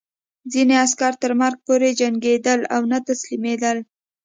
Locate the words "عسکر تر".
0.83-1.31